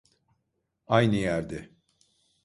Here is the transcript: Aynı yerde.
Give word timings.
Aynı 0.87 1.15
yerde. 1.15 1.69